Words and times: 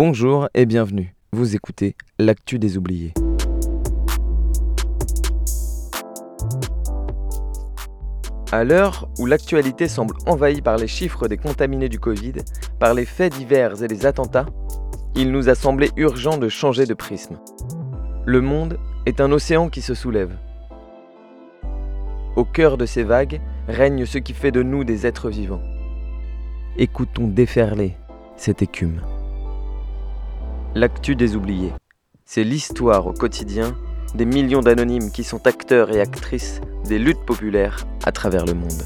Bonjour 0.00 0.48
et 0.54 0.64
bienvenue. 0.64 1.12
Vous 1.32 1.56
écoutez 1.56 1.96
L'actu 2.20 2.60
des 2.60 2.78
oubliés. 2.78 3.14
À 8.52 8.62
l'heure 8.62 9.08
où 9.18 9.26
l'actualité 9.26 9.88
semble 9.88 10.14
envahie 10.24 10.62
par 10.62 10.76
les 10.76 10.86
chiffres 10.86 11.26
des 11.26 11.36
contaminés 11.36 11.88
du 11.88 11.98
Covid, 11.98 12.34
par 12.78 12.94
les 12.94 13.06
faits 13.06 13.32
divers 13.36 13.82
et 13.82 13.88
les 13.88 14.06
attentats, 14.06 14.46
il 15.16 15.32
nous 15.32 15.48
a 15.48 15.56
semblé 15.56 15.90
urgent 15.96 16.38
de 16.38 16.48
changer 16.48 16.86
de 16.86 16.94
prisme. 16.94 17.40
Le 18.24 18.40
monde 18.40 18.78
est 19.04 19.20
un 19.20 19.32
océan 19.32 19.68
qui 19.68 19.82
se 19.82 19.94
soulève. 19.94 20.36
Au 22.36 22.44
cœur 22.44 22.78
de 22.78 22.86
ces 22.86 23.02
vagues 23.02 23.40
règne 23.66 24.06
ce 24.06 24.18
qui 24.18 24.32
fait 24.32 24.52
de 24.52 24.62
nous 24.62 24.84
des 24.84 25.08
êtres 25.08 25.28
vivants. 25.28 25.64
Écoutons 26.76 27.26
déferler 27.26 27.96
cette 28.36 28.62
écume. 28.62 29.00
L'actu 30.74 31.16
des 31.16 31.34
oubliés, 31.34 31.72
c'est 32.26 32.44
l'histoire 32.44 33.06
au 33.06 33.14
quotidien 33.14 33.74
des 34.14 34.26
millions 34.26 34.60
d'anonymes 34.60 35.10
qui 35.10 35.24
sont 35.24 35.46
acteurs 35.46 35.90
et 35.90 36.00
actrices 36.00 36.60
des 36.84 36.98
luttes 36.98 37.24
populaires 37.24 37.86
à 38.04 38.12
travers 38.12 38.44
le 38.44 38.52
monde. 38.52 38.82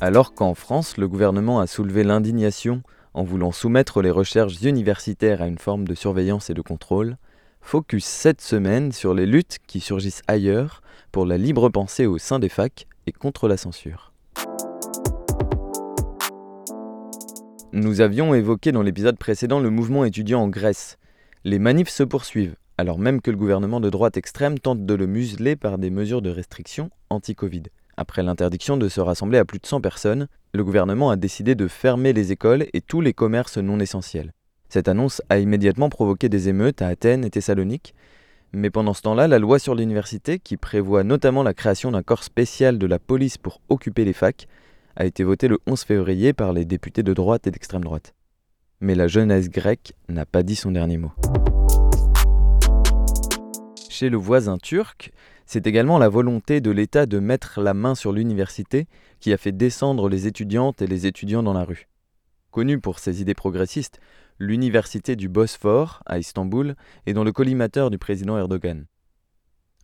Alors 0.00 0.34
qu'en 0.34 0.54
France, 0.54 0.96
le 0.96 1.08
gouvernement 1.08 1.60
a 1.60 1.66
soulevé 1.66 2.02
l'indignation 2.02 2.82
en 3.12 3.22
voulant 3.22 3.52
soumettre 3.52 4.00
les 4.00 4.10
recherches 4.10 4.62
universitaires 4.62 5.42
à 5.42 5.46
une 5.46 5.58
forme 5.58 5.86
de 5.86 5.94
surveillance 5.94 6.48
et 6.48 6.54
de 6.54 6.62
contrôle, 6.62 7.18
focus 7.60 8.06
cette 8.06 8.40
semaine 8.40 8.92
sur 8.92 9.12
les 9.12 9.26
luttes 9.26 9.58
qui 9.66 9.80
surgissent 9.80 10.22
ailleurs 10.26 10.80
pour 11.12 11.26
la 11.26 11.36
libre 11.36 11.68
pensée 11.68 12.06
au 12.06 12.16
sein 12.16 12.38
des 12.38 12.48
facs 12.48 12.86
et 13.06 13.12
contre 13.12 13.46
la 13.46 13.58
censure. 13.58 14.12
Nous 17.76 18.00
avions 18.00 18.32
évoqué 18.32 18.72
dans 18.72 18.80
l'épisode 18.80 19.18
précédent 19.18 19.60
le 19.60 19.68
mouvement 19.68 20.06
étudiant 20.06 20.40
en 20.40 20.48
Grèce. 20.48 20.96
Les 21.44 21.58
manifs 21.58 21.90
se 21.90 22.02
poursuivent, 22.02 22.56
alors 22.78 22.98
même 22.98 23.20
que 23.20 23.30
le 23.30 23.36
gouvernement 23.36 23.80
de 23.80 23.90
droite 23.90 24.16
extrême 24.16 24.58
tente 24.58 24.86
de 24.86 24.94
le 24.94 25.06
museler 25.06 25.56
par 25.56 25.76
des 25.76 25.90
mesures 25.90 26.22
de 26.22 26.30
restriction 26.30 26.88
anti-Covid. 27.10 27.64
Après 27.98 28.22
l'interdiction 28.22 28.78
de 28.78 28.88
se 28.88 29.02
rassembler 29.02 29.36
à 29.36 29.44
plus 29.44 29.58
de 29.58 29.66
100 29.66 29.82
personnes, 29.82 30.26
le 30.54 30.64
gouvernement 30.64 31.10
a 31.10 31.16
décidé 31.16 31.54
de 31.54 31.68
fermer 31.68 32.14
les 32.14 32.32
écoles 32.32 32.64
et 32.72 32.80
tous 32.80 33.02
les 33.02 33.12
commerces 33.12 33.58
non 33.58 33.78
essentiels. 33.78 34.32
Cette 34.70 34.88
annonce 34.88 35.20
a 35.28 35.38
immédiatement 35.38 35.90
provoqué 35.90 36.30
des 36.30 36.48
émeutes 36.48 36.80
à 36.80 36.86
Athènes 36.86 37.26
et 37.26 37.30
Thessalonique, 37.30 37.94
mais 38.54 38.70
pendant 38.70 38.94
ce 38.94 39.02
temps-là, 39.02 39.28
la 39.28 39.38
loi 39.38 39.58
sur 39.58 39.74
l'université, 39.74 40.38
qui 40.38 40.56
prévoit 40.56 41.04
notamment 41.04 41.42
la 41.42 41.52
création 41.52 41.92
d'un 41.92 42.02
corps 42.02 42.24
spécial 42.24 42.78
de 42.78 42.86
la 42.86 42.98
police 42.98 43.36
pour 43.36 43.60
occuper 43.68 44.06
les 44.06 44.14
facs, 44.14 44.48
a 44.96 45.04
été 45.04 45.22
votée 45.24 45.48
le 45.48 45.58
11 45.66 45.82
février 45.82 46.32
par 46.32 46.52
les 46.52 46.64
députés 46.64 47.02
de 47.02 47.12
droite 47.12 47.46
et 47.46 47.50
d'extrême 47.50 47.84
droite. 47.84 48.14
Mais 48.80 48.94
la 48.94 49.06
jeunesse 49.06 49.48
grecque 49.48 49.92
n'a 50.08 50.26
pas 50.26 50.42
dit 50.42 50.56
son 50.56 50.72
dernier 50.72 50.96
mot. 50.96 51.12
Chez 53.88 54.08
le 54.08 54.16
voisin 54.16 54.58
turc, 54.58 55.12
c'est 55.46 55.66
également 55.66 55.98
la 55.98 56.08
volonté 56.08 56.60
de 56.60 56.70
l'État 56.70 57.06
de 57.06 57.18
mettre 57.18 57.60
la 57.60 57.72
main 57.72 57.94
sur 57.94 58.12
l'université 58.12 58.88
qui 59.20 59.32
a 59.32 59.36
fait 59.36 59.52
descendre 59.52 60.08
les 60.08 60.26
étudiantes 60.26 60.82
et 60.82 60.86
les 60.86 61.06
étudiants 61.06 61.42
dans 61.42 61.52
la 61.52 61.64
rue. 61.64 61.88
Connue 62.50 62.80
pour 62.80 62.98
ses 62.98 63.20
idées 63.20 63.34
progressistes, 63.34 64.00
l'université 64.38 65.14
du 65.14 65.28
Bosphore, 65.28 66.02
à 66.06 66.18
Istanbul, 66.18 66.74
est 67.06 67.12
dans 67.12 67.24
le 67.24 67.32
collimateur 67.32 67.90
du 67.90 67.98
président 67.98 68.36
Erdogan. 68.36 68.86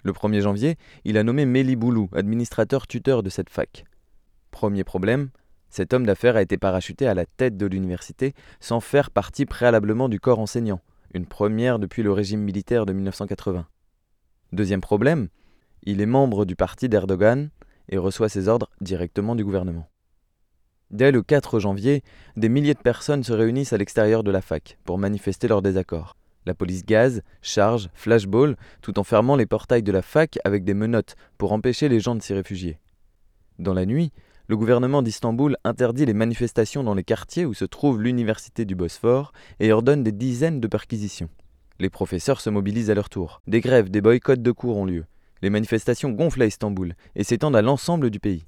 Le 0.05 0.13
1er 0.13 0.41
janvier, 0.41 0.77
il 1.05 1.17
a 1.17 1.23
nommé 1.23 1.47
Meli 1.47 1.77
Boulou, 1.77 2.09
administrateur 2.13 2.87
tuteur 2.87 3.23
de 3.23 3.31
cette 3.31 3.51
fac. 3.51 3.85
Premier 4.53 4.85
problème, 4.85 5.31
cet 5.71 5.93
homme 5.93 6.07
d'affaires 6.07 6.37
a 6.37 6.43
été 6.43 6.59
parachuté 6.59 7.09
à 7.09 7.15
la 7.15 7.27
tête 7.27 7.57
de 7.57 7.67
l'université 7.67 8.35
sans 8.61 8.79
faire 8.79 9.11
partie 9.11 9.47
préalablement 9.47 10.09
du 10.09 10.21
corps 10.21 10.39
enseignant, 10.39 10.81
une 11.15 11.27
première 11.27 11.81
depuis 11.81 12.05
le 12.05 12.13
régime 12.13 12.43
militaire 12.43 12.87
de 12.87 12.93
1980. 12.93 13.67
Deuxième 14.53 14.83
problème, 14.83 15.29
il 15.83 16.01
est 16.01 16.07
membre 16.07 16.45
du 16.45 16.55
parti 16.55 16.89
d'Erdogan 16.89 17.51
et 17.89 17.99
reçoit 17.99 18.29
ses 18.29 18.47
ordres 18.47 18.71
directement 18.81 19.35
du 19.35 19.45
gouvernement. 19.45 19.89
Dès 20.91 21.11
le 21.11 21.23
4 21.23 21.59
janvier, 21.59 22.03
des 22.37 22.51
milliers 22.51 22.75
de 22.75 22.79
personnes 22.79 23.25
se 23.25 23.33
réunissent 23.33 23.73
à 23.73 23.79
l'extérieur 23.79 24.23
de 24.23 24.31
la 24.31 24.43
fac 24.43 24.79
pour 24.85 24.99
manifester 24.99 25.49
leur 25.49 25.63
désaccord. 25.63 26.17
La 26.45 26.55
police 26.55 26.85
gaz, 26.85 27.23
charge, 27.41 27.89
flashball, 27.95 28.57
tout 28.83 28.99
en 28.99 29.05
fermant 29.05 29.37
les 29.37 29.47
portails 29.47 29.83
de 29.83 29.93
la 29.93 30.03
fac 30.03 30.39
avec 30.45 30.63
des 30.65 30.75
menottes 30.75 31.17
pour 31.39 31.53
empêcher 31.53 31.89
les 31.89 32.01
gens 32.01 32.15
de 32.15 32.21
s'y 32.21 32.35
réfugier. 32.35 32.79
Dans 33.59 33.75
la 33.75 33.87
nuit, 33.87 34.13
le 34.49 34.57
gouvernement 34.57 35.03
d'Istanbul 35.03 35.57
interdit 35.65 36.05
les 36.05 36.15
manifestations 36.15 36.83
dans 36.83 36.95
les 36.95 37.05
quartiers 37.05 37.47
où 37.47 37.55
se 37.55 37.65
trouve 37.65 38.03
l'université 38.03 38.65
du 38.65 38.75
Bosphore 38.75 39.33
et 39.61 39.73
ordonne 39.73 40.03
des 40.03 40.13
dizaines 40.13 40.61
de 40.61 40.67
perquisitions. 40.67 41.29
Les 41.79 41.91
professeurs 41.91 42.41
se 42.41 42.51
mobilisent 42.51 42.91
à 42.91 42.95
leur 42.95 43.09
tour. 43.09 43.41
Des 43.47 43.61
grèves, 43.61 43.91
des 43.91 44.01
boycotts 44.01 44.43
de 44.43 44.53
cours 44.53 44.77
ont 44.77 44.85
lieu. 44.85 45.05
Les 45.43 45.51
manifestations 45.51 46.11
gonflent 46.11 46.43
à 46.43 46.47
Istanbul 46.47 46.95
et 47.15 47.25
s'étendent 47.25 47.57
à 47.57 47.63
l'ensemble 47.63 48.11
du 48.11 48.21
pays. 48.21 48.45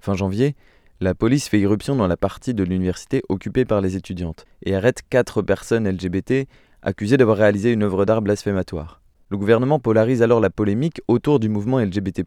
Fin 0.00 0.14
janvier, 0.14 0.56
la 1.00 1.14
police 1.14 1.48
fait 1.48 1.60
irruption 1.60 1.96
dans 1.96 2.06
la 2.06 2.16
partie 2.16 2.54
de 2.54 2.64
l'université 2.64 3.22
occupée 3.28 3.64
par 3.64 3.80
les 3.80 3.96
étudiantes 3.96 4.46
et 4.62 4.74
arrête 4.74 5.02
quatre 5.08 5.42
personnes 5.42 5.88
LGBT 5.88 6.46
accusées 6.82 7.16
d'avoir 7.18 7.36
réalisé 7.36 7.72
une 7.72 7.82
œuvre 7.82 8.04
d'art 8.04 8.22
blasphématoire. 8.22 9.00
Le 9.28 9.36
gouvernement 9.36 9.78
polarise 9.78 10.22
alors 10.22 10.40
la 10.40 10.50
polémique 10.50 11.00
autour 11.06 11.38
du 11.38 11.48
mouvement 11.48 11.78
LGBT. 11.78 12.22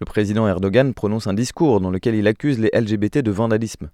Le 0.00 0.06
président 0.06 0.48
Erdogan 0.48 0.94
prononce 0.94 1.26
un 1.26 1.34
discours 1.34 1.80
dans 1.80 1.90
lequel 1.90 2.14
il 2.14 2.26
accuse 2.26 2.58
les 2.58 2.70
LGBT 2.72 3.18
de 3.18 3.30
vandalisme. 3.30 3.90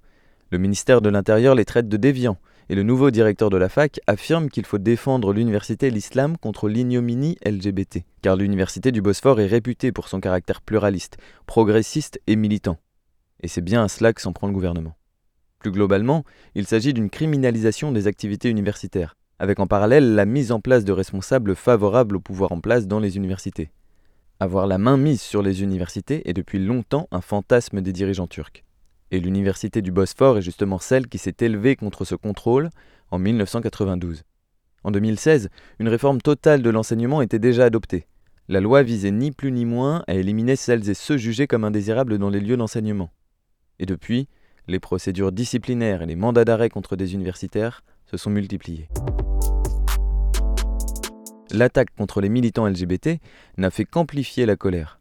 Le 0.50 0.58
ministère 0.58 1.02
de 1.02 1.10
l'Intérieur 1.10 1.54
les 1.54 1.64
traite 1.64 1.88
de 1.88 1.96
déviants 1.96 2.38
et 2.70 2.74
le 2.74 2.82
nouveau 2.82 3.10
directeur 3.10 3.50
de 3.50 3.56
la 3.56 3.68
fac 3.68 4.00
affirme 4.06 4.48
qu'il 4.50 4.66
faut 4.66 4.78
défendre 4.78 5.32
l'université 5.32 5.86
et 5.86 5.90
l'islam 5.90 6.36
contre 6.36 6.68
l'ignominie 6.68 7.36
LGBT, 7.44 8.04
car 8.22 8.36
l'université 8.36 8.92
du 8.92 9.00
Bosphore 9.00 9.40
est 9.40 9.46
réputée 9.46 9.92
pour 9.92 10.08
son 10.08 10.20
caractère 10.20 10.60
pluraliste, 10.60 11.16
progressiste 11.46 12.20
et 12.26 12.36
militant. 12.36 12.78
Et 13.42 13.48
c'est 13.48 13.62
bien 13.62 13.84
à 13.84 13.88
cela 13.88 14.12
que 14.12 14.20
s'en 14.20 14.32
prend 14.32 14.48
le 14.48 14.52
gouvernement. 14.52 14.96
Plus 15.58 15.70
globalement, 15.70 16.24
il 16.54 16.66
s'agit 16.66 16.92
d'une 16.92 17.10
criminalisation 17.10 17.90
des 17.90 18.06
activités 18.06 18.50
universitaires, 18.50 19.16
avec 19.38 19.60
en 19.60 19.66
parallèle 19.66 20.14
la 20.14 20.24
mise 20.24 20.52
en 20.52 20.60
place 20.60 20.84
de 20.84 20.92
responsables 20.92 21.56
favorables 21.56 22.16
au 22.16 22.20
pouvoir 22.20 22.52
en 22.52 22.60
place 22.60 22.86
dans 22.86 23.00
les 23.00 23.16
universités. 23.16 23.70
Avoir 24.40 24.68
la 24.68 24.78
main 24.78 24.96
mise 24.96 25.20
sur 25.20 25.42
les 25.42 25.64
universités 25.64 26.30
est 26.30 26.32
depuis 26.32 26.60
longtemps 26.60 27.08
un 27.10 27.20
fantasme 27.20 27.80
des 27.80 27.92
dirigeants 27.92 28.28
turcs. 28.28 28.62
Et 29.10 29.18
l'université 29.18 29.82
du 29.82 29.90
Bosphore 29.90 30.38
est 30.38 30.42
justement 30.42 30.78
celle 30.78 31.08
qui 31.08 31.18
s'est 31.18 31.34
élevée 31.40 31.74
contre 31.74 32.04
ce 32.04 32.14
contrôle 32.14 32.70
en 33.10 33.18
1992. 33.18 34.22
En 34.84 34.92
2016, 34.92 35.48
une 35.80 35.88
réforme 35.88 36.20
totale 36.20 36.62
de 36.62 36.70
l'enseignement 36.70 37.20
était 37.20 37.40
déjà 37.40 37.64
adoptée. 37.64 38.06
La 38.46 38.60
loi 38.60 38.84
visait 38.84 39.10
ni 39.10 39.32
plus 39.32 39.50
ni 39.50 39.64
moins 39.64 40.04
à 40.06 40.14
éliminer 40.14 40.54
celles 40.54 40.88
et 40.88 40.94
ceux 40.94 41.16
jugés 41.16 41.48
comme 41.48 41.64
indésirables 41.64 42.16
dans 42.16 42.30
les 42.30 42.40
lieux 42.40 42.56
d'enseignement. 42.56 43.10
Et 43.80 43.86
depuis, 43.86 44.28
les 44.68 44.78
procédures 44.78 45.32
disciplinaires 45.32 46.02
et 46.02 46.06
les 46.06 46.16
mandats 46.16 46.44
d'arrêt 46.44 46.70
contre 46.70 46.94
des 46.94 47.12
universitaires 47.12 47.82
se 48.06 48.16
sont 48.16 48.30
multipliés. 48.30 48.88
L'attaque 51.50 51.94
contre 51.96 52.20
les 52.20 52.28
militants 52.28 52.66
LGBT 52.66 53.20
n'a 53.56 53.70
fait 53.70 53.86
qu'amplifier 53.86 54.44
la 54.44 54.56
colère. 54.56 55.00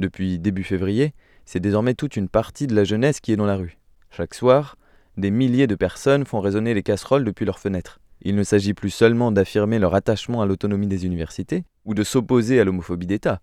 Depuis 0.00 0.40
début 0.40 0.64
février, 0.64 1.14
c'est 1.44 1.60
désormais 1.60 1.94
toute 1.94 2.16
une 2.16 2.28
partie 2.28 2.66
de 2.66 2.74
la 2.74 2.82
jeunesse 2.82 3.20
qui 3.20 3.32
est 3.32 3.36
dans 3.36 3.46
la 3.46 3.54
rue. 3.56 3.78
Chaque 4.10 4.34
soir, 4.34 4.76
des 5.16 5.30
milliers 5.30 5.68
de 5.68 5.76
personnes 5.76 6.24
font 6.24 6.40
résonner 6.40 6.74
les 6.74 6.82
casseroles 6.82 7.24
depuis 7.24 7.44
leurs 7.44 7.60
fenêtres. 7.60 8.00
Il 8.22 8.34
ne 8.34 8.42
s'agit 8.42 8.74
plus 8.74 8.90
seulement 8.90 9.30
d'affirmer 9.30 9.78
leur 9.78 9.94
attachement 9.94 10.42
à 10.42 10.46
l'autonomie 10.46 10.88
des 10.88 11.06
universités 11.06 11.64
ou 11.84 11.94
de 11.94 12.02
s'opposer 12.02 12.58
à 12.58 12.64
l'homophobie 12.64 13.06
d'État, 13.06 13.40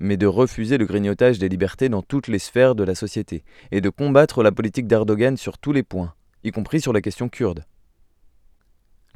mais 0.00 0.16
de 0.16 0.26
refuser 0.26 0.78
le 0.78 0.86
grignotage 0.86 1.38
des 1.38 1.48
libertés 1.48 1.88
dans 1.88 2.02
toutes 2.02 2.26
les 2.26 2.40
sphères 2.40 2.74
de 2.74 2.82
la 2.82 2.96
société 2.96 3.44
et 3.70 3.80
de 3.80 3.88
combattre 3.88 4.42
la 4.42 4.50
politique 4.50 4.88
d'Erdogan 4.88 5.36
sur 5.36 5.58
tous 5.58 5.72
les 5.72 5.84
points, 5.84 6.14
y 6.42 6.50
compris 6.50 6.80
sur 6.80 6.92
la 6.92 7.00
question 7.00 7.28
kurde. 7.28 7.64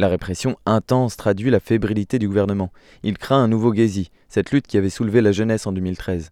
La 0.00 0.06
répression 0.06 0.56
intense 0.64 1.16
traduit 1.16 1.50
la 1.50 1.58
fébrilité 1.58 2.20
du 2.20 2.28
gouvernement. 2.28 2.70
Il 3.02 3.18
craint 3.18 3.42
un 3.42 3.48
nouveau 3.48 3.74
Gezi, 3.74 4.12
cette 4.28 4.52
lutte 4.52 4.68
qui 4.68 4.76
avait 4.76 4.90
soulevé 4.90 5.20
la 5.20 5.32
jeunesse 5.32 5.66
en 5.66 5.72
2013. 5.72 6.30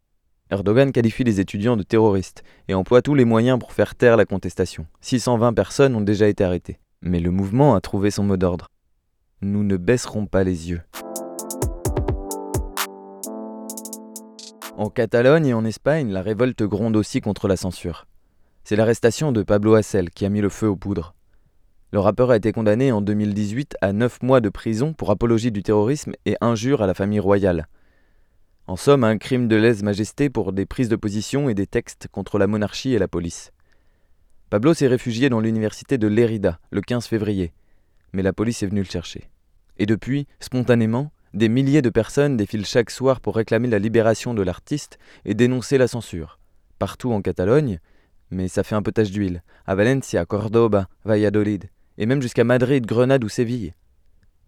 Erdogan 0.53 0.93
qualifie 0.93 1.25
les 1.25 1.41
étudiants 1.41 1.77
de 1.77 1.83
terroristes 1.83 2.45
et 2.69 2.75
emploie 2.75 3.03
tous 3.03 3.17
les 3.17 3.25
moyens 3.25 3.59
pour 3.59 3.73
faire 3.73 3.97
taire 3.97 4.17
la 4.17 4.25
contestation. 4.25 4.87
620 5.01 5.53
personnes 5.53 5.97
ont 5.97 6.01
déjà 6.01 6.29
été 6.29 6.45
arrêtées. 6.45 6.79
Mais 7.03 7.19
le 7.19 7.33
mouvement 7.33 7.75
a 7.75 7.81
trouvé 7.81 8.13
son 8.13 8.23
mot 8.23 8.37
d'ordre. 8.37 8.69
Nous 9.43 9.65
ne 9.65 9.77
baisserons 9.77 10.27
pas 10.27 10.45
les 10.45 10.71
yeux. 10.71 10.83
En 14.77 14.91
Catalogne 14.91 15.47
et 15.47 15.55
en 15.55 15.65
Espagne, 15.65 16.13
la 16.13 16.23
révolte 16.23 16.63
gronde 16.63 16.95
aussi 16.95 17.21
contre 17.21 17.49
la 17.49 17.57
censure. 17.57 18.07
C'est 18.63 18.77
l'arrestation 18.77 19.33
de 19.33 19.43
Pablo 19.43 19.75
Hassel 19.75 20.11
qui 20.11 20.25
a 20.25 20.29
mis 20.29 20.41
le 20.41 20.51
feu 20.51 20.69
aux 20.69 20.77
poudres. 20.77 21.17
Le 21.93 22.01
rappeur 22.01 22.31
a 22.31 22.37
été 22.37 22.51
condamné 22.51 22.91
en 22.91 23.01
2018 23.01 23.77
à 23.81 23.93
9 23.93 24.23
mois 24.23 24.41
de 24.41 24.49
prison 24.49 24.93
pour 24.93 25.11
apologie 25.11 25.53
du 25.53 25.63
terrorisme 25.63 26.15
et 26.25 26.37
injure 26.41 26.83
à 26.83 26.87
la 26.87 26.95
famille 26.95 27.21
royale. 27.21 27.69
En 28.67 28.75
somme, 28.75 29.05
un 29.05 29.19
crime 29.19 29.47
de 29.47 29.55
lèse-majesté 29.55 30.29
pour 30.29 30.53
des 30.53 30.67
prises 30.67 30.89
de 30.89 30.97
position 30.97 31.49
et 31.49 31.55
des 31.55 31.69
textes 31.69 32.09
contre 32.11 32.39
la 32.39 32.49
monarchie 32.49 32.93
et 32.93 32.99
la 32.99 33.07
police. 33.07 33.53
Pablo 34.51 34.75
s'est 34.75 34.89
réfugié 34.89 35.29
dans 35.29 35.39
l'université 35.39 35.97
de 35.97 36.09
Lérida 36.09 36.59
le 36.71 36.81
15 36.81 37.07
février, 37.07 37.53
mais 38.13 38.23
la 38.23 38.33
police 38.33 38.65
est 38.65 38.67
venue 38.67 38.83
le 38.83 38.91
chercher. 38.91 39.31
Et 39.79 39.87
depuis, 39.87 40.27
spontanément, 40.41 41.13
des 41.35 41.49
milliers 41.49 41.83
de 41.83 41.91
personnes 41.91 42.37
défilent 42.37 42.67
chaque 42.67 42.91
soir 42.91 43.21
pour 43.21 43.37
réclamer 43.37 43.69
la 43.69 43.79
libération 43.79 44.35
de 44.35 44.43
l'artiste 44.43 44.99
et 45.25 45.35
dénoncer 45.35 45.79
la 45.79 45.87
censure. 45.87 46.41
Partout 46.81 47.13
en 47.13 47.23
Catalogne, 47.23 47.79
mais 48.31 48.49
ça 48.49 48.65
fait 48.65 48.75
un 48.75 48.83
peu 48.83 48.91
tache 48.91 49.13
d'huile, 49.13 49.43
à 49.67 49.77
Valencia, 49.77 50.25
Cordoba, 50.27 50.89
Valladolid, 51.05 51.71
et 51.99 52.07
même 52.07 52.23
jusqu'à 52.23 52.45
Madrid, 52.45 52.85
Grenade 52.87 53.25
ou 53.25 53.29
Séville. 53.29 53.75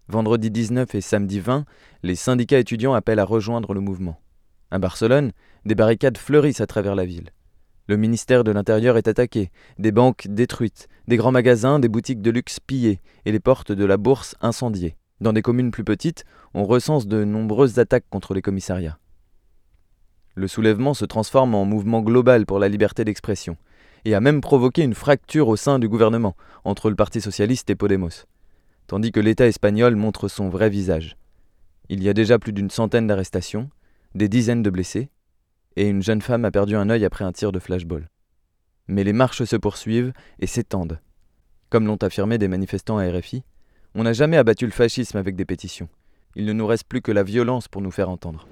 Vendredi 0.07 0.49
19 0.49 0.95
et 0.95 1.01
samedi 1.01 1.39
20, 1.39 1.65
les 2.03 2.15
syndicats 2.15 2.59
étudiants 2.59 2.93
appellent 2.93 3.19
à 3.19 3.25
rejoindre 3.25 3.73
le 3.73 3.79
mouvement. 3.79 4.19
À 4.71 4.79
Barcelone, 4.79 5.31
des 5.65 5.75
barricades 5.75 6.17
fleurissent 6.17 6.61
à 6.61 6.67
travers 6.67 6.95
la 6.95 7.05
ville. 7.05 7.31
Le 7.87 7.97
ministère 7.97 8.43
de 8.43 8.51
l'Intérieur 8.51 8.97
est 8.97 9.07
attaqué, 9.07 9.49
des 9.79 9.91
banques 9.91 10.27
détruites, 10.27 10.87
des 11.07 11.17
grands 11.17 11.31
magasins, 11.31 11.79
des 11.79 11.89
boutiques 11.89 12.21
de 12.21 12.29
luxe 12.29 12.59
pillées 12.59 13.01
et 13.25 13.31
les 13.31 13.39
portes 13.39 13.71
de 13.71 13.85
la 13.85 13.97
bourse 13.97 14.35
incendiées. 14.41 14.95
Dans 15.21 15.33
des 15.33 15.41
communes 15.41 15.71
plus 15.71 15.83
petites, 15.83 16.23
on 16.53 16.65
recense 16.65 17.07
de 17.07 17.23
nombreuses 17.23 17.79
attaques 17.79 18.05
contre 18.09 18.33
les 18.33 18.41
commissariats. 18.41 18.99
Le 20.35 20.47
soulèvement 20.47 20.93
se 20.93 21.05
transforme 21.05 21.55
en 21.55 21.65
mouvement 21.65 22.01
global 22.01 22.45
pour 22.45 22.59
la 22.59 22.69
liberté 22.69 23.03
d'expression, 23.03 23.57
et 24.05 24.15
a 24.15 24.19
même 24.19 24.41
provoqué 24.41 24.83
une 24.83 24.93
fracture 24.93 25.47
au 25.47 25.55
sein 25.55 25.79
du 25.79 25.89
gouvernement 25.89 26.35
entre 26.63 26.89
le 26.89 26.95
Parti 26.95 27.21
socialiste 27.21 27.69
et 27.69 27.75
Podemos, 27.75 28.25
tandis 28.87 29.11
que 29.11 29.19
l'État 29.19 29.47
espagnol 29.47 29.95
montre 29.95 30.27
son 30.27 30.49
vrai 30.49 30.69
visage. 30.69 31.17
Il 31.89 32.03
y 32.03 32.09
a 32.09 32.13
déjà 32.13 32.39
plus 32.39 32.53
d'une 32.53 32.69
centaine 32.69 33.07
d'arrestations, 33.07 33.69
des 34.15 34.29
dizaines 34.29 34.63
de 34.63 34.69
blessés, 34.69 35.09
et 35.75 35.87
une 35.87 36.01
jeune 36.01 36.21
femme 36.21 36.45
a 36.45 36.51
perdu 36.51 36.75
un 36.75 36.89
œil 36.89 37.05
après 37.05 37.25
un 37.25 37.31
tir 37.31 37.51
de 37.51 37.59
flashball. 37.59 38.09
Mais 38.87 39.03
les 39.03 39.13
marches 39.13 39.43
se 39.43 39.55
poursuivent 39.55 40.13
et 40.39 40.47
s'étendent. 40.47 40.99
Comme 41.69 41.85
l'ont 41.85 41.97
affirmé 41.97 42.37
des 42.37 42.47
manifestants 42.47 42.97
à 42.97 43.07
RFI, 43.09 43.43
on 43.95 44.03
n'a 44.03 44.13
jamais 44.13 44.37
abattu 44.37 44.65
le 44.65 44.71
fascisme 44.71 45.17
avec 45.17 45.35
des 45.35 45.45
pétitions. 45.45 45.89
Il 46.35 46.45
ne 46.45 46.53
nous 46.53 46.67
reste 46.67 46.87
plus 46.87 47.01
que 47.01 47.11
la 47.11 47.23
violence 47.23 47.67
pour 47.67 47.81
nous 47.81 47.91
faire 47.91 48.09
entendre. 48.09 48.47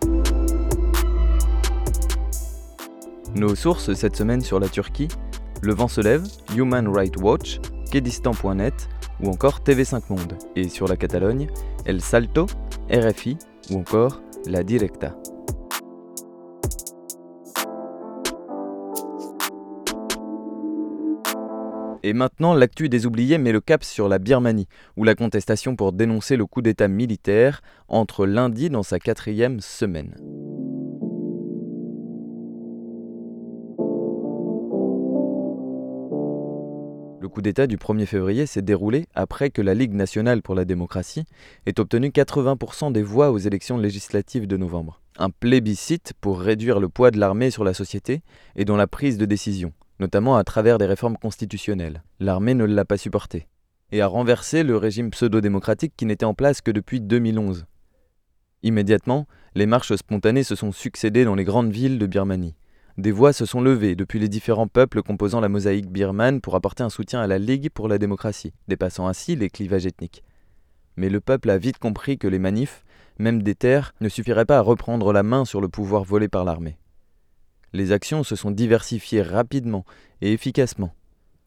Nos 3.35 3.56
sources 3.56 3.94
cette 3.94 4.15
semaine 4.15 4.41
sur 4.41 4.59
la 4.59 4.69
Turquie 4.69 5.09
le 5.63 5.74
vent 5.74 5.88
se 5.88 6.01
lève, 6.01 6.24
Human 6.56 6.88
Rights 6.88 7.19
Watch, 7.19 7.59
Kedistan.net 7.91 8.89
ou 9.21 9.29
encore 9.29 9.62
TV5 9.65 10.03
Monde. 10.09 10.38
Et 10.56 10.69
sur 10.69 10.88
la 10.88 10.95
Catalogne, 10.95 11.47
El 11.85 12.01
Salto, 12.01 12.45
RFI 12.91 13.38
ou 13.71 13.79
encore 13.79 14.21
La 14.45 14.63
Directa. 14.63 15.15
Et 22.03 22.13
maintenant, 22.13 22.53
l'actu 22.53 22.88
des 22.88 23.06
oubliés 23.06 23.39
met 23.39 23.51
le 23.51 23.59
cap 23.59 23.83
sur 23.83 24.07
la 24.07 24.19
Birmanie, 24.19 24.68
où 24.95 25.03
la 25.03 25.15
contestation 25.15 25.75
pour 25.75 25.91
dénoncer 25.91 26.38
le 26.38 26.45
coup 26.45 26.62
d'État 26.62 26.88
militaire 26.88 27.62
entre 27.88 28.25
lundi 28.25 28.69
dans 28.69 28.83
sa 28.83 29.00
quatrième 29.00 29.59
semaine. 29.59 30.15
Coup 37.38 37.44
d'État 37.44 37.68
du 37.68 37.78
1er 37.78 38.07
février 38.07 38.48
s'est 38.48 38.63
déroulé 38.63 39.06
après 39.13 39.51
que 39.51 39.62
la 39.62 39.75
Ligue 39.75 39.94
nationale 39.94 40.42
pour 40.42 40.56
la 40.56 40.66
démocratie 40.66 41.25
ait 41.68 41.80
obtenu 41.80 42.07
80% 42.07 42.92
des 42.92 43.04
voix 43.04 43.30
aux 43.30 43.38
élections 43.38 43.78
législatives 43.78 44.48
de 44.48 44.57
novembre. 44.57 45.04
Un 45.19 45.30
plébiscite 45.30 46.13
pour 46.19 46.39
réduire 46.39 46.80
le 46.80 46.89
poids 46.89 47.12
de 47.12 47.19
l'armée 47.19 47.51
sur 47.51 47.63
la 47.63 47.75
société 47.75 48.24
et 48.56 48.66
dans 48.66 48.75
la 48.75 48.88
prise 48.88 49.19
de 49.19 49.25
décision, 49.25 49.72
notamment 50.00 50.36
à 50.36 50.44
travers 50.44 50.80
des 50.80 50.88
réformes 50.88 51.16
constitutionnelles. 51.16 52.01
L'armée 52.19 52.56
ne 52.56 52.66
l'a 52.66 52.86
pas 52.86 52.98
supporté 52.98 53.45
et 53.92 54.01
a 54.01 54.07
renversé 54.07 54.63
le 54.63 54.75
régime 54.75 55.12
pseudo-démocratique 55.12 55.94
qui 55.95 56.07
n'était 56.07 56.25
en 56.25 56.34
place 56.34 56.62
que 56.62 56.72
depuis 56.72 57.01
2011. 57.01 57.68
Immédiatement, 58.63 59.28
les 59.54 59.68
marches 59.68 59.95
spontanées 59.95 60.42
se 60.42 60.56
sont 60.56 60.72
succédées 60.72 61.24
dans 61.24 61.36
les 61.36 61.44
grandes 61.44 61.72
villes 61.72 62.00
de 62.00 62.07
Birmanie. 62.07 62.56
Des 62.97 63.11
voix 63.11 63.31
se 63.31 63.45
sont 63.45 63.61
levées 63.61 63.95
depuis 63.95 64.17
les 64.17 64.27
différents 64.27 64.67
peuples 64.67 65.03
composant 65.03 65.39
la 65.39 65.49
mosaïque 65.49 65.91
birmane 65.91 66.41
pour 66.41 66.55
apporter 66.55 66.81
un 66.81 66.89
soutien 66.89 67.21
à 67.21 67.27
la 67.27 67.38
Ligue 67.38 67.69
pour 67.69 67.88
la 67.88 67.99
démocratie, 67.99 68.53
dépassant 68.67 69.07
ainsi 69.07 69.35
les 69.35 69.51
clivages 69.51 69.85
ethniques. 69.85 70.23
Mais 70.95 71.09
le 71.09 71.21
peuple 71.21 71.51
a 71.51 71.59
vite 71.59 71.77
compris 71.77 72.17
que 72.17 72.27
les 72.27 72.39
manifs, 72.39 72.83
même 73.19 73.44
des 73.44 73.53
terres, 73.53 73.94
ne 74.01 74.09
suffiraient 74.09 74.45
pas 74.45 74.57
à 74.57 74.61
reprendre 74.61 75.13
la 75.13 75.21
main 75.21 75.45
sur 75.45 75.61
le 75.61 75.69
pouvoir 75.69 76.03
volé 76.03 76.27
par 76.27 76.44
l'armée. 76.44 76.79
Les 77.71 77.91
actions 77.91 78.23
se 78.23 78.35
sont 78.35 78.49
diversifiées 78.49 79.21
rapidement 79.21 79.85
et 80.21 80.33
efficacement. 80.33 80.95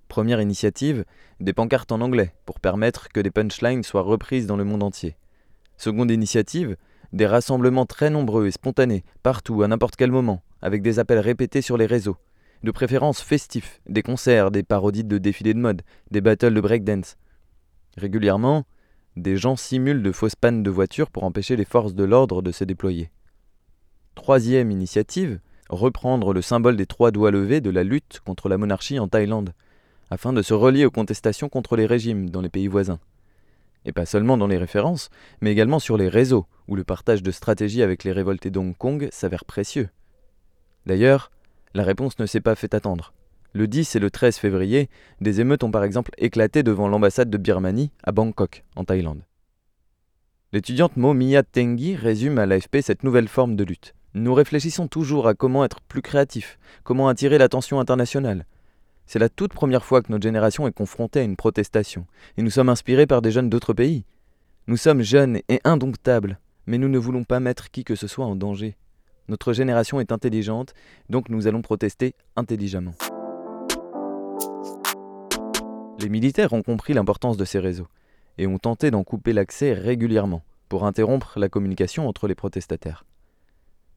Première 0.06 0.40
initiative, 0.40 1.04
des 1.40 1.52
pancartes 1.52 1.90
en 1.90 2.00
anglais 2.00 2.32
pour 2.46 2.60
permettre 2.60 3.08
que 3.08 3.18
des 3.18 3.32
punchlines 3.32 3.82
soient 3.82 4.02
reprises 4.02 4.46
dans 4.46 4.56
le 4.56 4.64
monde 4.64 4.84
entier. 4.84 5.16
Seconde 5.78 6.12
initiative, 6.12 6.76
des 7.12 7.26
rassemblements 7.26 7.86
très 7.86 8.10
nombreux 8.10 8.46
et 8.46 8.50
spontanés, 8.50 9.04
partout, 9.22 9.62
à 9.62 9.68
n'importe 9.68 9.96
quel 9.96 10.10
moment, 10.10 10.42
avec 10.62 10.82
des 10.82 10.98
appels 10.98 11.18
répétés 11.18 11.62
sur 11.62 11.76
les 11.76 11.86
réseaux, 11.86 12.16
de 12.62 12.70
préférence 12.70 13.20
festifs, 13.20 13.80
des 13.88 14.02
concerts, 14.02 14.50
des 14.50 14.62
parodies 14.62 15.04
de 15.04 15.18
défilés 15.18 15.54
de 15.54 15.58
mode, 15.58 15.82
des 16.10 16.20
battles 16.20 16.54
de 16.54 16.60
breakdance. 16.60 17.16
Régulièrement, 17.96 18.64
des 19.16 19.36
gens 19.36 19.56
simulent 19.56 20.02
de 20.02 20.12
fausses 20.12 20.36
pannes 20.36 20.62
de 20.62 20.70
voitures 20.70 21.10
pour 21.10 21.24
empêcher 21.24 21.56
les 21.56 21.64
forces 21.64 21.94
de 21.94 22.04
l'ordre 22.04 22.42
de 22.42 22.52
se 22.52 22.64
déployer. 22.64 23.10
Troisième 24.14 24.70
initiative, 24.70 25.40
reprendre 25.68 26.32
le 26.32 26.42
symbole 26.42 26.76
des 26.76 26.86
trois 26.86 27.10
doigts 27.10 27.30
levés 27.30 27.60
de 27.60 27.70
la 27.70 27.84
lutte 27.84 28.20
contre 28.24 28.48
la 28.48 28.58
monarchie 28.58 28.98
en 28.98 29.08
Thaïlande, 29.08 29.52
afin 30.10 30.32
de 30.32 30.42
se 30.42 30.54
relier 30.54 30.84
aux 30.84 30.90
contestations 30.90 31.48
contre 31.48 31.76
les 31.76 31.86
régimes 31.86 32.30
dans 32.30 32.40
les 32.40 32.48
pays 32.48 32.66
voisins. 32.66 33.00
Et 33.84 33.92
pas 33.92 34.06
seulement 34.06 34.36
dans 34.36 34.46
les 34.46 34.58
références, 34.58 35.10
mais 35.40 35.52
également 35.52 35.78
sur 35.78 35.96
les 35.96 36.08
réseaux, 36.08 36.46
où 36.68 36.76
le 36.76 36.84
partage 36.84 37.22
de 37.22 37.30
stratégies 37.30 37.82
avec 37.82 38.04
les 38.04 38.12
révoltés 38.12 38.50
d'Hong 38.50 38.76
Kong 38.76 39.08
s'avère 39.10 39.44
précieux. 39.44 39.88
D'ailleurs, 40.86 41.30
la 41.74 41.82
réponse 41.82 42.18
ne 42.18 42.26
s'est 42.26 42.40
pas 42.40 42.54
fait 42.54 42.74
attendre. 42.74 43.12
Le 43.52 43.66
10 43.66 43.96
et 43.96 43.98
le 43.98 44.10
13 44.10 44.36
février, 44.36 44.88
des 45.20 45.40
émeutes 45.40 45.64
ont 45.64 45.70
par 45.70 45.84
exemple 45.84 46.12
éclaté 46.18 46.62
devant 46.62 46.88
l'ambassade 46.88 47.30
de 47.30 47.38
Birmanie 47.38 47.90
à 48.04 48.12
Bangkok, 48.12 48.64
en 48.76 48.84
Thaïlande. 48.84 49.22
L'étudiante 50.52 50.96
Mo 50.96 51.14
Mia 51.14 51.42
Tengi 51.42 51.96
résume 51.96 52.38
à 52.38 52.46
l'AFP 52.46 52.78
cette 52.82 53.04
nouvelle 53.04 53.28
forme 53.28 53.56
de 53.56 53.64
lutte. 53.64 53.94
Nous 54.14 54.34
réfléchissons 54.34 54.88
toujours 54.88 55.28
à 55.28 55.34
comment 55.34 55.64
être 55.64 55.80
plus 55.80 56.02
créatifs, 56.02 56.58
comment 56.82 57.08
attirer 57.08 57.38
l'attention 57.38 57.78
internationale. 57.78 58.46
C'est 59.12 59.18
la 59.18 59.28
toute 59.28 59.52
première 59.52 59.84
fois 59.84 60.02
que 60.02 60.12
notre 60.12 60.22
génération 60.22 60.68
est 60.68 60.72
confrontée 60.72 61.18
à 61.18 61.24
une 61.24 61.34
protestation, 61.34 62.06
et 62.36 62.42
nous 62.42 62.50
sommes 62.50 62.68
inspirés 62.68 63.08
par 63.08 63.22
des 63.22 63.32
jeunes 63.32 63.50
d'autres 63.50 63.72
pays. 63.72 64.04
Nous 64.68 64.76
sommes 64.76 65.02
jeunes 65.02 65.40
et 65.48 65.58
indomptables, 65.64 66.38
mais 66.66 66.78
nous 66.78 66.88
ne 66.88 66.96
voulons 66.96 67.24
pas 67.24 67.40
mettre 67.40 67.72
qui 67.72 67.82
que 67.82 67.96
ce 67.96 68.06
soit 68.06 68.24
en 68.24 68.36
danger. 68.36 68.76
Notre 69.26 69.52
génération 69.52 69.98
est 69.98 70.12
intelligente, 70.12 70.74
donc 71.08 71.28
nous 71.28 71.48
allons 71.48 71.60
protester 71.60 72.14
intelligemment. 72.36 72.94
Les 75.98 76.08
militaires 76.08 76.52
ont 76.52 76.62
compris 76.62 76.94
l'importance 76.94 77.36
de 77.36 77.44
ces 77.44 77.58
réseaux 77.58 77.88
et 78.38 78.46
ont 78.46 78.58
tenté 78.58 78.92
d'en 78.92 79.02
couper 79.02 79.32
l'accès 79.32 79.72
régulièrement 79.72 80.44
pour 80.68 80.86
interrompre 80.86 81.36
la 81.36 81.48
communication 81.48 82.06
entre 82.06 82.28
les 82.28 82.36
protestataires. 82.36 83.04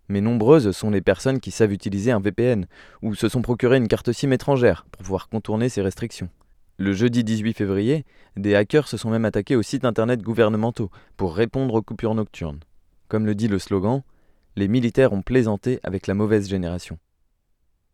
Mais 0.10 0.22
nombreuses 0.22 0.72
sont 0.72 0.90
les 0.90 1.02
personnes 1.02 1.40
qui 1.40 1.52
savent 1.52 1.72
utiliser 1.72 2.12
un 2.12 2.20
VPN 2.20 2.66
ou 3.02 3.16
se 3.16 3.30
sont 3.30 3.42
procuré 3.42 3.78
une 3.78 3.88
carte 3.88 4.12
SIM 4.12 4.32
étrangère 4.32 4.86
pour 4.92 5.04
pouvoir 5.04 5.30
contourner 5.30 5.70
ces 5.70 5.82
restrictions. 5.82 6.30
Le 6.78 6.94
jeudi 6.94 7.24
18 7.24 7.54
février, 7.54 8.04
des 8.36 8.56
hackers 8.56 8.88
se 8.88 8.98
sont 8.98 9.10
même 9.10 9.26
attaqués 9.26 9.56
aux 9.56 9.62
sites 9.62 9.86
internet 9.86 10.22
gouvernementaux 10.22 10.90
pour 11.18 11.36
répondre 11.36 11.76
aux 11.76 11.82
coupures 11.82 12.16
nocturnes. 12.16 12.60
Comme 13.08 13.26
le 13.26 13.36
dit 13.36 13.48
le 13.48 13.60
slogan, 13.60 14.02
les 14.56 14.68
militaires 14.68 15.14
ont 15.14 15.22
plaisanté 15.22 15.80
avec 15.84 16.08
la 16.08 16.14
mauvaise 16.14 16.50
génération. 16.50 16.98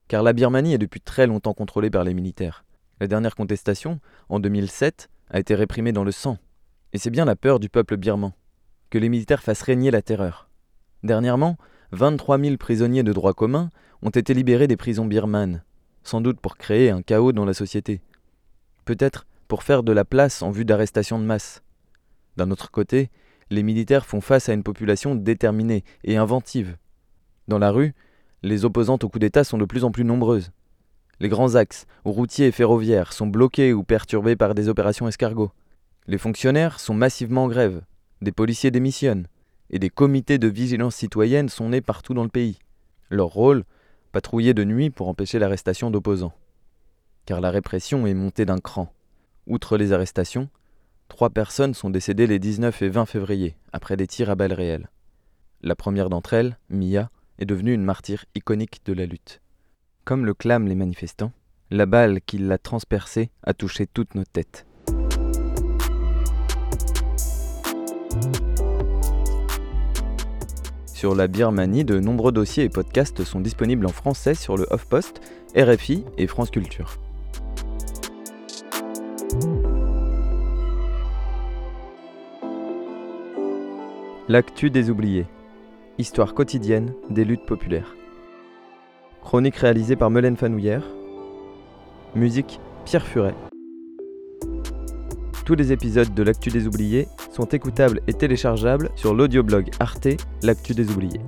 Car 0.08 0.24
la 0.24 0.34
Birmanie 0.34 0.74
est 0.74 0.80
depuis 0.80 1.02
très 1.02 1.28
longtemps 1.28 1.54
contrôlée 1.54 1.90
par 1.90 2.04
les 2.04 2.14
militaires. 2.14 2.64
La 3.00 3.08
dernière 3.08 3.36
contestation, 3.36 4.00
en 4.30 4.40
2007, 4.40 5.10
a 5.30 5.40
été 5.40 5.56
réprimée 5.56 5.92
dans 5.92 6.04
le 6.04 6.12
sang. 6.12 6.38
Et 6.94 6.98
c'est 6.98 7.12
bien 7.12 7.26
la 7.26 7.36
peur 7.36 7.60
du 7.60 7.70
peuple 7.70 7.98
birman, 7.98 8.34
que 8.90 8.98
les 8.98 9.10
militaires 9.10 9.44
fassent 9.44 9.62
régner 9.62 9.92
la 9.92 10.02
terreur. 10.02 10.50
Dernièrement, 11.04 11.58
23 11.92 12.38
000 12.38 12.58
prisonniers 12.58 13.02
de 13.02 13.14
droit 13.14 13.34
commun 13.34 13.72
ont 14.04 14.12
été 14.12 14.36
libérés 14.36 14.68
des 14.68 14.78
prisons 14.78 15.06
birmanes, 15.06 15.64
sans 16.04 16.22
doute 16.22 16.40
pour 16.40 16.56
créer 16.56 16.92
un 16.92 17.02
chaos 17.02 17.32
dans 17.32 17.46
la 17.46 17.56
société. 17.56 18.02
Peut-être 18.86 19.26
pour 19.48 19.64
faire 19.64 19.82
de 19.82 19.92
la 19.92 20.06
place 20.06 20.44
en 20.44 20.52
vue 20.52 20.66
d'arrestations 20.66 21.18
de 21.18 21.26
masse. 21.26 21.64
D'un 22.38 22.52
autre 22.52 22.70
côté, 22.70 23.10
les 23.50 23.64
militaires 23.64 24.06
font 24.06 24.22
face 24.22 24.50
à 24.50 24.54
une 24.54 24.62
population 24.62 25.16
déterminée 25.16 25.84
et 26.04 26.18
inventive. 26.18 26.78
Dans 27.48 27.58
la 27.58 27.72
rue, 27.72 27.96
les 28.44 28.66
opposantes 28.66 29.04
au 29.04 29.10
coup 29.10 29.18
d'État 29.18 29.44
sont 29.44 29.58
de 29.58 29.66
plus 29.66 29.84
en 29.84 29.92
plus 29.92 30.06
nombreuses. 30.06 30.52
Les 31.20 31.28
grands 31.28 31.56
axes, 31.56 31.88
routiers 32.06 32.48
et 32.48 32.52
ferroviaires, 32.52 33.14
sont 33.14 33.28
bloqués 33.28 33.74
ou 33.74 33.84
perturbés 33.84 34.36
par 34.36 34.54
des 34.54 34.70
opérations 34.70 35.08
escargots. 35.08 35.52
Les 36.06 36.20
fonctionnaires 36.20 36.80
sont 36.80 36.94
massivement 36.94 37.46
en 37.46 37.48
grève, 37.48 37.82
des 38.22 38.32
policiers 38.32 38.72
démissionnent, 38.72 39.28
et 39.70 39.80
des 39.80 39.90
comités 39.90 40.38
de 40.38 40.48
vigilance 40.48 40.96
citoyenne 40.96 41.50
sont 41.50 41.70
nés 41.70 41.82
partout 41.82 42.14
dans 42.14 42.24
le 42.24 42.30
pays. 42.30 42.60
Leur 43.10 43.28
rôle, 43.28 43.64
patrouiller 44.12 44.54
de 44.54 44.64
nuit 44.64 44.90
pour 44.90 45.08
empêcher 45.08 45.40
l'arrestation 45.40 45.92
d'opposants. 45.92 46.34
Car 47.26 47.42
la 47.42 47.52
répression 47.52 48.08
est 48.08 48.14
montée 48.14 48.46
d'un 48.46 48.60
cran. 48.60 48.94
Outre 49.48 49.78
les 49.78 49.94
arrestations, 49.94 50.50
trois 51.08 51.30
personnes 51.30 51.74
sont 51.74 51.90
décédées 51.90 52.28
les 52.28 52.40
19 52.40 52.82
et 52.82 52.90
20 52.90 53.06
février, 53.06 53.56
après 53.74 53.98
des 53.98 54.08
tirs 54.08 54.30
à 54.30 54.36
balles 54.36 54.54
réelles. 54.54 54.90
La 55.62 55.76
première 55.76 56.10
d'entre 56.10 56.34
elles, 56.34 56.58
Mia, 56.70 57.10
est 57.38 57.46
devenue 57.46 57.74
une 57.74 57.84
martyre 57.84 58.26
iconique 58.36 58.82
de 58.86 58.94
la 58.94 59.06
lutte. 59.06 59.42
Comme 60.06 60.26
le 60.26 60.34
clament 60.34 60.68
les 60.68 60.76
manifestants, 60.76 61.34
la 61.72 61.86
balle 61.86 62.22
qui 62.22 62.38
l'a 62.38 62.58
transpercée 62.58 63.30
a 63.44 63.54
touché 63.54 63.86
toutes 63.86 64.16
nos 64.16 64.24
têtes. 64.24 64.66
Sur 71.00 71.16
la 71.16 71.28
Birmanie, 71.28 71.86
de 71.86 71.98
nombreux 71.98 72.34
dossiers 72.34 72.66
et 72.66 72.70
podcasts 72.70 73.24
sont 73.24 73.40
disponibles 73.40 73.86
en 73.86 73.94
français 73.94 74.34
sur 74.34 74.58
le 74.58 74.68
HuffPost, 74.70 75.22
RFI 75.56 76.04
et 76.18 76.28
France 76.28 76.52
Culture. 76.52 77.00
L'actu 84.28 84.70
des 84.70 84.90
oubliés. 84.90 85.26
Histoire 85.98 86.34
quotidienne 86.34 86.92
des 87.10 87.24
luttes 87.24 87.46
populaires. 87.46 87.96
Chronique 89.24 89.56
réalisée 89.56 89.96
par 89.96 90.10
Melaine 90.10 90.36
Fanouillère. 90.36 90.84
Musique 92.14 92.60
Pierre 92.84 93.08
Furet. 93.08 93.36
Tous 95.50 95.56
les 95.56 95.72
épisodes 95.72 96.14
de 96.14 96.22
L'actu 96.22 96.52
des 96.52 96.68
oubliés 96.68 97.08
sont 97.32 97.46
écoutables 97.46 98.02
et 98.06 98.14
téléchargeables 98.14 98.92
sur 98.96 99.16
l'audioblog 99.16 99.72
Arte 99.80 100.10
L'actu 100.44 100.76
des 100.76 100.92
oubliés. 100.92 101.22